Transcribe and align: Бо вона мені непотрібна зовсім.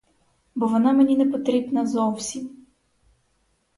Бо 0.55 0.67
вона 0.67 0.93
мені 0.93 1.17
непотрібна 1.17 1.85
зовсім. 1.85 2.67